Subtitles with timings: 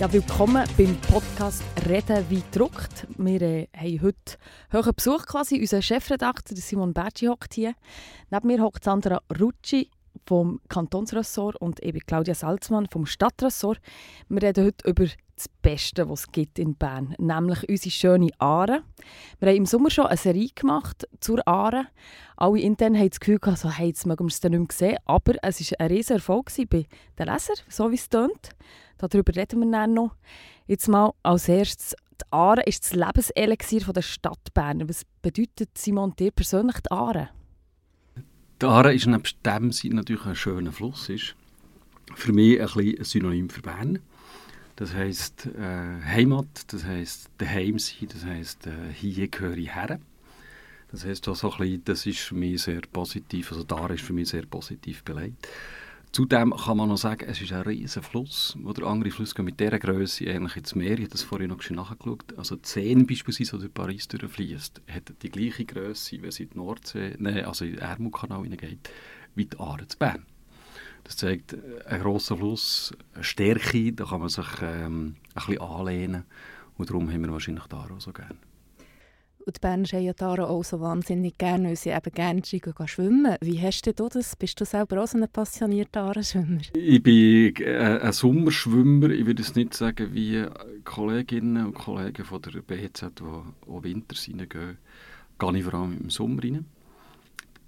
[0.00, 3.06] Ja, willkommen beim Podcast «Reden wie druckt».
[3.16, 4.38] Wir äh, haben heute
[4.72, 5.60] hohen Besuch quasi.
[5.60, 7.74] Unser Chefredakteur Simon Bergi hockt hier.
[8.28, 9.88] Neben mir hockt Sandra Rucci
[10.26, 13.80] vom Kantonsressort und eben Claudia Salzmann vom Stadtressort.
[14.28, 18.82] Wir reden heute über das Beste, was es gibt in Bern, nämlich unsere schöne Aare.
[19.40, 21.86] Wir haben im Sommer schon eine Serie gemacht zur Aare.
[22.36, 24.90] Alle intern haben das Gefühl gehabt, so, hey, jetzt mögen wir es dann nicht mehr
[24.90, 26.86] sehen, aber es war ein riesiger Erfolg bei
[27.18, 28.50] den Lesern, so wie es tönt.
[28.98, 30.14] Darüber reden wir dann noch.
[30.66, 34.88] Jetzt mal als erstes, die Aare ist das Lebenselixier der Stadt Bern.
[34.88, 37.30] Was bedeutet, Simon, dir persönlich die Aare?
[38.64, 41.34] Die Aare ist nebst dem, sie natürlich ein schöner Fluss ist,
[42.14, 43.98] für mich ein, ein Synonym für Bern.
[44.76, 50.00] Das heisst äh, Heimat, das heisst daheim sein, das heisst äh, hier gehöre ich her.
[50.90, 54.02] Das heisst auch so ein bisschen, das ist für mich sehr positiv, also da ist
[54.02, 55.46] für mich sehr positiv belegt.
[56.14, 59.58] Zudem kann man noch sagen, es ist ein riesiger Fluss, wo der andere Fluss mit
[59.58, 63.56] dieser Größe eigentlich ins Meer, ich habe das vorhin noch nachgeschaut, also die Seine beispielsweise,
[63.56, 67.64] die durch Paris durchfließt, hat die gleiche Größe, wenn sie in die Nordsee, nein, also
[67.64, 68.90] in den Ärmelkanal hineingeht,
[69.34, 70.24] wie die Aare zu Bern.
[71.02, 76.22] Das zeigt einen grossen Fluss, eine Stärke, da kann man sich ähm, ein bisschen anlehnen
[76.78, 78.36] und darum haben wir wahrscheinlich die auch so gerne.
[79.46, 83.36] Und die Berner haben auch so wahnsinnig gerne, weil sie eben gerne gehen schwimmen.
[83.42, 84.36] Wie hast du das?
[84.36, 86.62] Bist du selber auch so ein passionierter Aare-Schwimmer?
[86.72, 89.10] Ich bin äh, ein Sommerschwimmer.
[89.10, 90.46] Ich würde es nicht sagen wie
[90.84, 94.78] Kolleginnen und Kollegen von der BZ, die auch Winter reingehen.
[95.38, 96.64] Gehe ich vor allem im Sommer rein.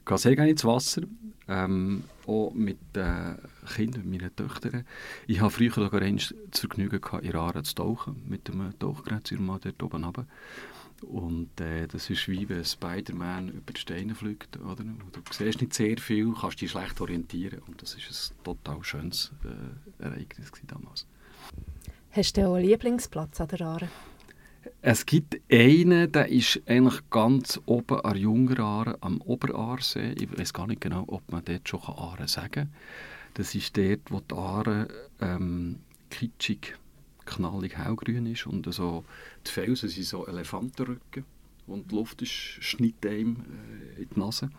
[0.01, 1.03] Ich gehe sehr gerne ins Wasser.
[1.49, 3.37] Ähm, auch mit den
[3.75, 4.87] Kindern, mit meinen Töchtern.
[5.27, 8.23] Ich habe früher sogar das Vergnügen gehabt, in Aare zu tauchen.
[8.27, 10.27] Mit dem Tauchgerät mal dort oben runter.
[11.03, 14.57] Und äh, das ist wie wenn Spider-Man über die Steine fliegt.
[14.59, 14.85] Oder?
[14.85, 17.61] Du siehst nicht sehr viel, kannst dich schlecht orientieren.
[17.67, 21.07] Und das ist ein total schönes äh, Ereignis damals.
[22.11, 23.89] Hast du auch einen Lieblingsplatz an der Aare?
[24.81, 30.13] Es gibt einen, der ist eigentlich ganz oben an Junger Aare, am Oberaarsee.
[30.13, 32.75] Ich weiß gar nicht genau, ob man dort schon Aare sagen kann.
[33.35, 34.89] Das ist dort, wo die Aare
[35.21, 35.81] ähm,
[36.11, 36.75] kitschig
[37.27, 39.05] knallig hellgrün ist und so,
[39.47, 41.25] die Felsen sind so Elefantenrücken
[41.67, 43.45] und die Luft ist, schneidet einem
[43.97, 44.51] äh, in die Nase.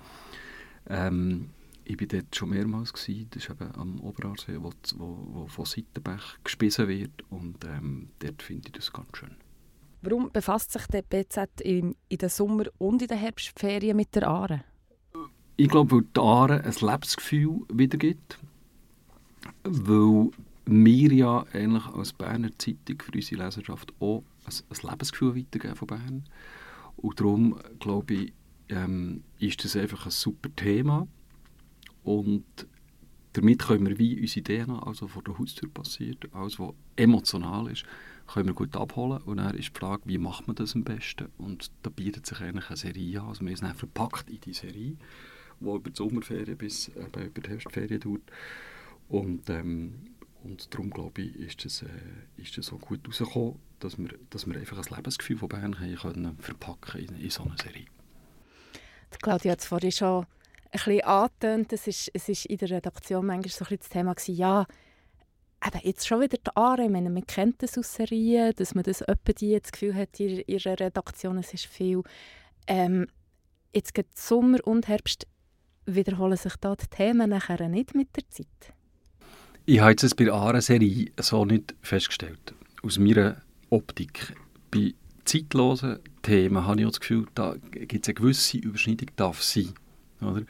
[0.89, 1.49] Ähm,
[1.85, 3.27] ich war dort schon mehrmals, gewesen.
[3.31, 8.41] das ist eben am Oberarsee, wo, wo, wo von Seitenbach gespissen wird und ähm, dort
[8.41, 9.35] finde ich das ganz schön.
[10.01, 14.27] Warum befasst sich der BZ in, in den Sommer- und in den Herbstferien mit der
[14.27, 14.63] Aare?
[15.55, 18.37] Ich glaube, weil die Aare ein Lebensgefühl wiedergibt,
[19.63, 20.29] weil
[20.67, 25.87] wir ja eigentlich als Berner Zeitung für unsere Leserschaft auch ein, ein Lebensgefühl weitergeben von
[25.87, 26.23] Bern.
[26.97, 28.33] Und darum, glaube ich,
[28.69, 31.07] ähm, ist das einfach ein super Thema.
[32.03, 32.45] Und
[33.33, 37.85] damit können wir wie unsere DNA, also vor der Haustür passiert, alles, was emotional ist,
[38.25, 39.21] können wir gut abholen.
[39.23, 41.27] Und dann ist die Frage, wie macht man das am besten?
[41.37, 43.29] Und da bietet sich eigentlich eine Serie an.
[43.29, 44.95] Also wir sind verpackt in die Serie,
[45.59, 48.21] die über die Sommerferien bis äh, über die Herbstferien dauert.
[49.09, 49.93] Und ähm,
[50.47, 51.87] und darum glaube ich, ist es, äh,
[52.37, 56.37] ist so gut rausgekommen, dass wir, dass wir einfach ein Lebensgefühl von Bern haben können
[56.39, 57.85] verpacken in, in so einer Serie.
[59.13, 60.25] Die Claudia hat es vorhin schon ein
[60.71, 61.73] bisschen angetönt.
[61.73, 64.65] Es ist, es ist in der Redaktion manchmal so ein bisschen das Thema gewesen, ja,
[65.65, 66.89] eben jetzt schon wieder die Aare.
[66.89, 70.79] Man kennt das aus Serien, dass man das öppe die das Gefühl hat, in ihrer
[70.79, 72.03] Redaktion, es ist viel.
[72.67, 73.07] Ähm,
[73.73, 75.27] jetzt geht Sommer und Herbst,
[75.85, 78.76] wiederholen sich da die Themen nachher nicht mit der Zeit?
[79.69, 82.53] Ich habe jetzt bei der Aare-Serie so nicht festgestellt.
[82.83, 84.33] Aus meiner Optik.
[84.71, 84.93] Bei
[85.25, 89.73] zeitlosen Themen habe ich das Gefühl, da gibt es eine gewisse Überschneidung, darf sein.
[90.21, 90.43] Oder?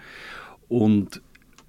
[0.69, 1.19] Und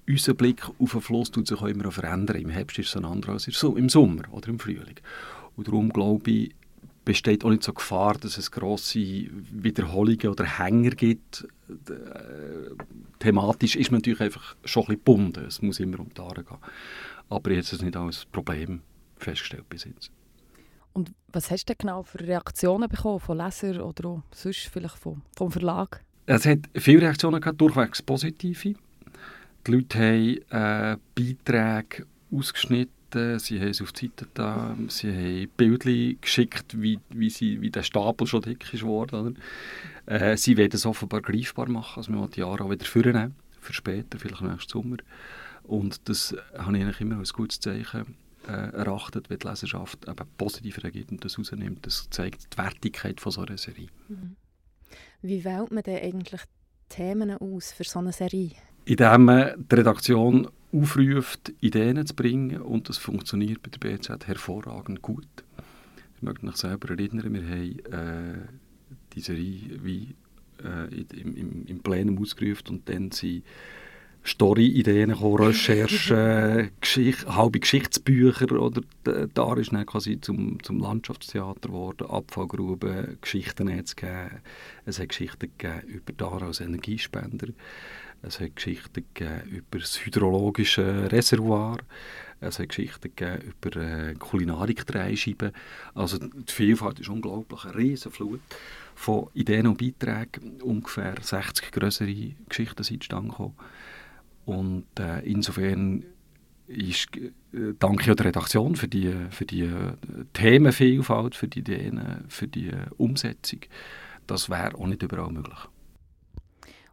[0.07, 2.39] unser Blick auf den Fluss tut sich auch immer verändern.
[2.39, 4.99] Im Herbst ist es ein anderer als im Sommer oder im Frühling.
[5.55, 6.51] Und darum glaube ich,
[7.09, 11.47] besteht auch nicht so Gefahr, dass es grosse Wiederholungen oder Hänger gibt.
[11.67, 12.75] Äh,
[13.17, 15.45] thematisch ist man natürlich einfach schon ein bisschen gebunden.
[15.47, 16.57] Es muss immer um die Haare gehen.
[17.27, 18.81] Aber jetzt ist es nicht als Problem
[19.17, 20.11] festgestellt bis jetzt.
[20.93, 25.23] Und was hast du genau für Reaktionen bekommen von Lesern oder auch sonst vielleicht vom,
[25.35, 26.03] vom Verlag?
[26.27, 28.75] Es hat viele Reaktionen gehabt, durchwegs positive.
[29.65, 35.49] Die Leute haben äh, Beiträge ausgeschnitten, sie haben es auf die Seite da, sie haben
[35.57, 39.37] Bilder geschickt, wie, wie, sie, wie der Stapel schon dick ist worden.
[40.05, 43.35] Äh, sie werden es offenbar greifbar machen, also wir wollen die Jahre auch wieder vornehmen,
[43.59, 44.97] für später, vielleicht nächsten Sommer.
[45.63, 48.15] Und das habe ich eigentlich immer als gutes Zeichen
[48.47, 51.85] äh, erachtet, wenn die Leserschaft eben positiv reagiert und das rausnimmt.
[51.85, 53.87] Das zeigt die Wertigkeit von so einer Serie.
[54.07, 54.35] Mhm.
[55.21, 56.41] Wie wählt man denn eigentlich
[56.87, 58.51] Themen aus für so eine Serie?
[58.85, 65.01] Indem man die Redaktion aufruft, Ideen zu bringen und das funktioniert bei der BZ hervorragend
[65.01, 65.27] gut.
[66.15, 68.47] Ich möchte mich selber erinnern, wir haben äh,
[69.13, 70.15] die Serie wie
[70.63, 73.43] äh, im, im, im Plenum ausgerufen und dann sind
[74.25, 78.81] Story-Ideen gekommen, Recherchen, Geschicht, halbe Geschichtsbücher oder
[79.33, 84.41] da ist dann quasi zum, zum Landschaftstheater geworden, Abfallgruben, Geschichten zu geben.
[84.85, 87.47] Es hat Geschichten gegeben über Dar als Energiespender.
[88.21, 91.77] Es hat Geschichten gegeben über das hydrologische Reservoir.
[92.41, 95.51] Es hat Geschichten gegeben über äh, Kulinarik-Dreischeiben.
[95.93, 98.41] Also die Vielfalt ist unglaublich, eine Riesenflut
[98.95, 100.61] von Ideen und Beiträgen.
[100.61, 103.51] Ungefähr 60 größere Geschichten sind zustande.
[104.45, 106.03] Und äh, insofern
[106.67, 109.93] ist, äh, danke ich der Redaktion für die, für die äh,
[110.33, 113.61] Themenvielfalt, für die Ideen, für die äh, Umsetzung.
[114.27, 115.57] Das wäre auch nicht überall möglich.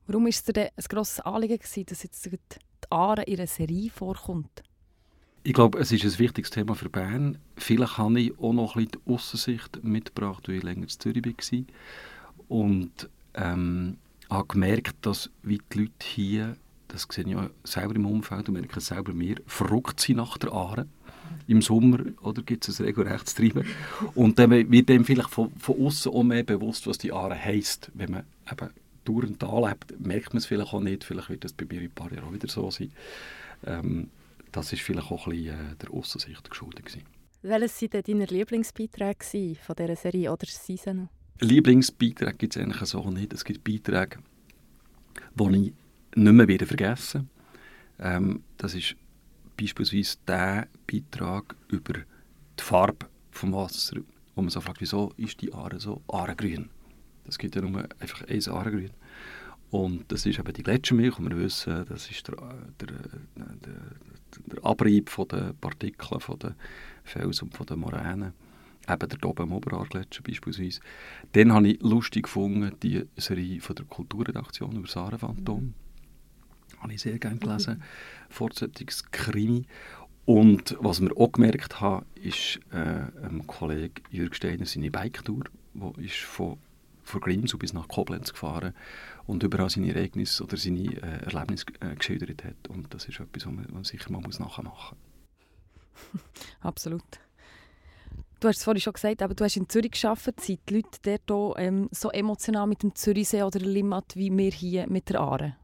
[0.06, 2.38] Warum war es dir denn ein grosses Anliegen, gewesen, dass jetzt die
[2.90, 4.62] Aare in einer Serie vorkommt?
[5.42, 7.38] Ich glaube, es ist ein wichtiges Thema für Bern.
[7.56, 11.64] Vielleicht habe ich auch noch ein die Aussensicht mitgebracht, weil ich länger in Zürich war.
[12.48, 13.98] Und ähm,
[14.28, 16.56] habe gemerkt, dass wie die Leute hier
[16.88, 20.38] das sehe ich auch selber im Umfeld und merke es selber mir, verrückt sind nach
[20.38, 20.86] der Aare.
[21.48, 23.66] Im Sommer oder gibt es ein regelrechtes Treiben.
[24.14, 27.90] Und dann wird dem vielleicht von, von außen auch mehr bewusst, was die Aare heisst.
[27.94, 28.70] Wenn man eben
[29.08, 31.04] dauernd da lebt, merkt man es vielleicht auch nicht.
[31.04, 32.92] Vielleicht wird das bei mir in ein paar Jahren auch wieder so sein.
[33.64, 34.10] Ähm,
[34.52, 36.84] das ist vielleicht auch ein bisschen äh, der Aussensicht geschuldet.
[36.86, 37.02] Gewesen.
[37.42, 41.08] Welches waren deine Lieblingsbeiträge von dieser Serie oder Season?
[41.40, 43.32] Lieblingsbeiträge gibt es eigentlich so nicht.
[43.32, 44.18] Es gibt Beiträge,
[45.34, 45.72] die ich
[46.16, 47.28] nicht mehr wieder vergessen.
[47.98, 48.96] Ähm, das ist
[49.56, 51.94] beispielsweise der Beitrag über
[52.58, 53.92] die Farbe des Wassers,
[54.34, 56.70] wo man so fragt, wieso ist die Aare so aaregrün?
[57.26, 58.90] Das gibt ja nur einfach ein Aaregrün.
[59.70, 62.36] Und das ist eben die Gletschermilch und wir wissen, das ist der,
[62.80, 63.74] der, der,
[64.46, 66.54] der Abrieb von der Partikel von den
[67.02, 68.32] Felsen und von den Moränen.
[68.88, 70.80] Eben der Doben Oberaargletscher beispielsweise.
[71.32, 75.64] Dann habe ich lustig gefunden, die Serie von der Kulturredaktion über das Aarenphantom.
[75.64, 75.74] Mhm
[76.86, 77.82] habe ich sehr gerne gelesen.
[78.28, 79.66] Fortsetzungskrimi.
[80.24, 85.44] Und was wir auch gemerkt haben, ist äh, ein Kollege Jürg Steiner seine Bike-Tour,
[85.74, 86.58] die ist von,
[87.06, 88.74] von Grimsau bis nach Koblenz gefahren
[89.26, 92.68] und überall seine Ereignisse oder seine äh, Erlebnisse äh, geschildert hat.
[92.68, 96.22] Und das ist etwas, was man, sicher mal muss nachmachen muss.
[96.60, 97.02] Absolut.
[98.40, 100.40] Du hast es vorhin schon gesagt, aber du hast in Zürich gearbeitet.
[100.40, 104.50] Sind die Leute dort auch, ähm, so emotional mit dem Zürichsee oder Limmat wie wir
[104.50, 105.56] hier mit der Aare?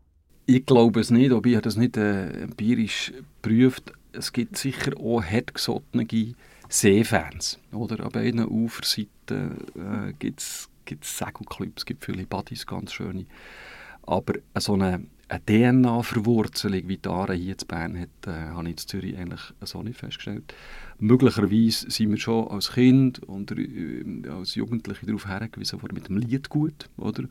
[0.47, 3.13] Ich glaube es nicht, aber ich habe das nicht äh, empirisch
[3.43, 3.93] geprüft.
[4.13, 6.07] Es gibt sicher auch hartgesottene
[6.69, 7.59] Seefans.
[7.73, 8.05] Oder?
[8.05, 10.69] An beiden Uferseiten äh, gibt es
[11.01, 13.27] Segelclips, es gibt viele Buddies, ganz schöne.
[14.03, 18.73] Aber so eine, eine DNA-Verwurzelung, wie die Aare hier in Bern hat, äh, habe ich
[18.73, 20.55] in Zürich eigentlich so nicht festgestellt.
[20.99, 26.17] Möglicherweise sind wir schon als Kind und äh, als Jugendliche darauf hergewiesen worden mit dem
[26.17, 27.25] Lied gut, oder?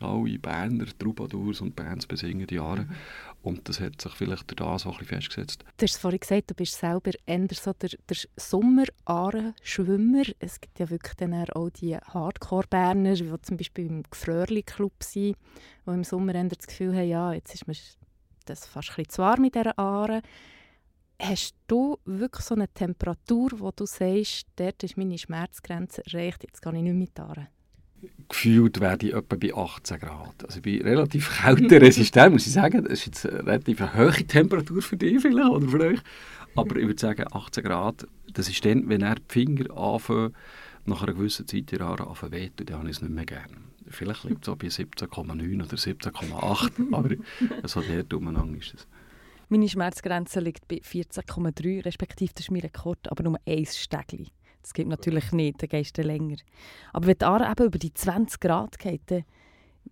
[0.00, 2.82] Alle Berner Troubadours und Bands besingen die Jahre.
[2.82, 2.94] Mhm.
[3.42, 5.64] Und das hat sich vielleicht da so ein bisschen festgesetzt.
[5.76, 10.24] Du hast vorhin gesagt, du bist selber eher so der, der Sommer-Aare-Schwimmer.
[10.40, 15.36] Es gibt ja wirklich dann auch die Hardcore-Berner, die zum Beispiel im Gefrörli-Club sind,
[15.86, 17.76] die im Sommer eher das Gefühl haben, ja, jetzt ist mir
[18.46, 20.22] das fast ein bisschen zu warm mit dieser Aare.
[21.20, 26.60] Hast du wirklich so eine Temperatur, wo du sagst, dort ist meine Schmerzgrenze erreicht, jetzt
[26.60, 27.48] gehe ich nicht mit Aare?
[28.28, 30.44] Gefühlt werde ich etwa bei 18 Grad.
[30.44, 32.82] Also ich bin relativ kälteresistent, muss ich sagen.
[32.82, 36.00] Das ist jetzt eine relativ hohe Temperatur für dich vielleicht oder für euch.
[36.54, 40.34] Aber ich würde sagen, 18 Grad, das ist dann, wenn er die Finger anfangen,
[40.86, 43.56] nach einer gewissen Zeit in Jahren anfangen wehtun, dann habe ich es nicht mehr gerne.
[43.88, 48.86] Vielleicht liegt es auch bei 17,9 oder 17,8, aber so der umeinander ist es.
[49.48, 54.28] Meine Schmerzgrenze liegt bei 14,3, respektive das ist mein Rekord, aber nur ein Stegli.
[54.66, 56.38] Das geht natürlich nicht, dann gehst du länger.
[56.92, 59.24] Aber wenn die Aare eben über die 20 Grad geht, dann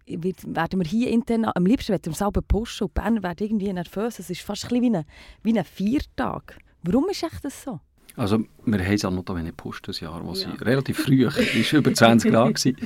[0.08, 4.18] werden wir hier intern, am liebsten werden wir selber pushen und Berner werden irgendwie nervös.
[4.18, 5.04] Es ist fast ein wie ein,
[5.44, 6.58] wie ein Viertag.
[6.82, 7.78] Warum ist echt das so?
[8.16, 10.34] Also wir haben es auch noch ein gepusht, das Jahr, wo ja.
[10.34, 11.34] sie relativ früh war,
[11.78, 12.76] über 20 Grad gewesen.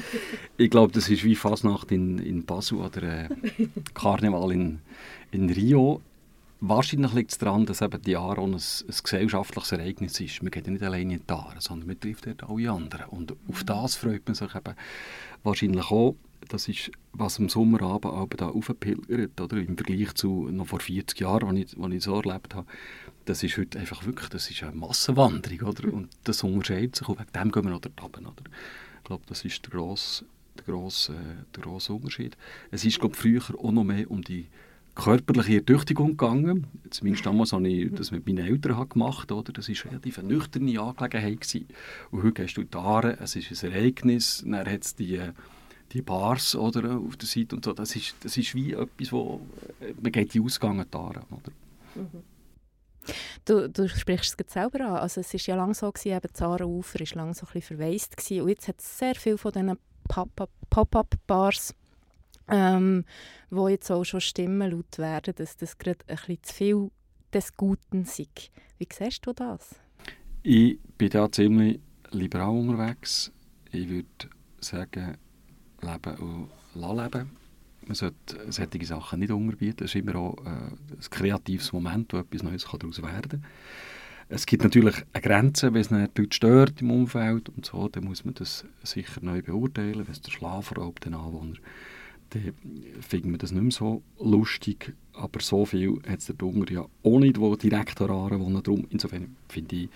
[0.59, 3.29] Ich glaube, das ist wie Fasnacht in, in Basel oder äh,
[3.95, 4.81] Karneval in,
[5.31, 6.03] in Rio.
[6.61, 10.43] Wahrscheinlich liegt es daran, dass eben die Jahre ein, ein gesellschaftliches Ereignis ist.
[10.43, 13.07] Man geht ja nicht alleine in die Jahre, sondern man trifft dort alle anderen.
[13.11, 14.75] Und auf das freut man sich eben
[15.45, 16.17] wahrscheinlich auch.
[16.49, 19.57] Das ist, was im Sommerabend aber da aufpilgert, oder?
[19.57, 22.67] Im Vergleich zu noch vor 40 Jahren, als ich, als ich so erlebt habe.
[23.25, 25.93] Das ist heute einfach wirklich, das ist eine Massenwanderung, oder?
[25.93, 27.09] Und das unterscheidet sich.
[27.09, 28.51] Und wegen dem gehen wir noch runter, oder?
[28.99, 30.25] Ich glaube, das ist der grosse,
[30.57, 31.15] der grosse,
[31.55, 32.37] der grosse Unterschied.
[32.73, 34.49] Es ist, glaube ich, früher auch noch mehr um die
[34.99, 36.67] körperliche Ertüchtigung gegangen.
[36.91, 39.31] Zumindest damals habe ich das mit meinen Eltern gemacht.
[39.31, 39.53] Oder?
[39.53, 41.41] Das war relativ eine nüchterne Angelegenheit.
[41.41, 41.69] Gewesen.
[42.11, 45.21] Und heute gehst du in die Aare, es ist ein Ereignis, dann hat es die,
[45.93, 47.73] die Bars oder, auf der Seite und so.
[47.73, 49.41] Das ist, das ist wie etwas, wo
[50.03, 51.23] man geht in die Aare.
[51.31, 51.53] Oder?
[51.95, 52.23] Mhm.
[53.45, 54.97] Du, du sprichst es selber an.
[54.97, 58.17] Also es war ja lange so, gewesen, eben Zahrenufer war lange so ein bisschen verwaist.
[58.17, 58.43] Gewesen.
[58.43, 59.79] Und jetzt hat es sehr viele von diesen
[60.71, 61.75] Pop-up-Bars,
[62.49, 63.05] ähm,
[63.51, 66.91] wo jetzt auch schon Stimmen laut werden, dass das gerade ein bisschen zu viel
[67.33, 68.27] des Guten sei.
[68.79, 69.77] Wie siehst du das?
[70.43, 73.33] Ich bin da ziemlich liberal unterwegs.
[73.71, 74.07] Ich würde
[74.61, 75.17] sagen,
[75.83, 77.31] leben und leben.
[77.87, 79.85] Man sollte solche Sachen nicht unterbieten.
[79.85, 83.45] Es ist immer auch äh, ein kreatives Moment, wo etwas Neues daraus werden kann.
[84.31, 88.05] Es gibt natürlich eine Grenze, wenn es nicht Leute stört im Umfeld und so, dann
[88.05, 90.07] muss man das sicher neu beurteilen.
[90.07, 91.57] Wenn es der Schlaf raubt, den Anwohner,
[92.31, 92.55] dann
[93.01, 94.95] findet man das nicht mehr so lustig.
[95.15, 98.63] Aber so viel hat es der Dunger ja auch nicht, wo direkt daran wohnen.
[98.63, 99.89] Darum, insofern finde ich,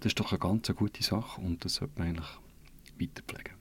[0.00, 2.38] das ist doch eine ganz gute Sache und das sollte man eigentlich
[2.98, 3.54] weiterpflegen.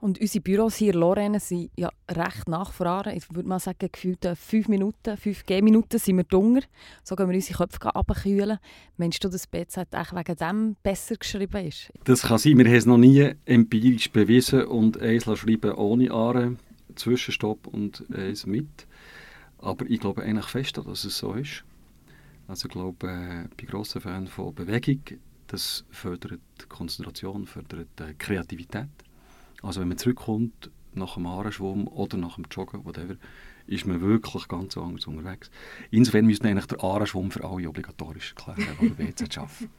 [0.00, 3.14] Und unsere Büros hier in Lorraine sind ja recht nachfahren.
[3.14, 6.62] Ich würde mal sagen, gefühlt fünf Minuten, fünf G-Minuten sind wir dunger.
[7.04, 8.58] So können wir unsere Köpfe abkühlen.
[8.96, 11.92] Meinst du, dass BZ echt wegen dem besser geschrieben ist?
[12.04, 12.56] Das kann sein.
[12.56, 16.56] Wir haben es noch nie empirisch bewiesen und eins schreiben ohne Aare,
[17.00, 18.86] Zwischenstopp und eins mit.
[19.58, 21.64] Aber ich glaube eigentlich fest, dass es so ist.
[22.48, 25.00] Also ich glaube, äh, ich bin grosser Fan von Bewegung.
[25.46, 28.88] Das fördert Konzentration, fördert äh, Kreativität.
[29.62, 33.16] Also wenn man zurückkommt nach dem Aarenschwumm oder nach dem Joggen, whatever,
[33.66, 35.50] ist man wirklich ganz anders unterwegs.
[35.90, 39.70] Insofern müsste eigentlich der Aarenschwumm für alle obligatorisch erklären, die bei BZ arbeiten.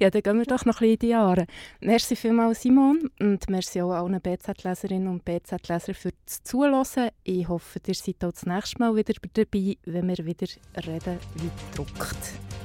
[0.00, 1.46] Ja, dann gehen wir doch noch ein bisschen in die Jahre.
[1.80, 7.10] Merci vielmals, Simon, und merci auch allen BZ-Leserinnen und BZ-Leser für das Zuhören.
[7.24, 10.46] Ich hoffe, ihr seid auch das nächste Mal wieder dabei, wenn wir wieder
[10.86, 12.61] reden wie druckt.